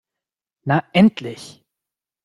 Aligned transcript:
Na 0.65 0.77
endlich! 0.93 1.61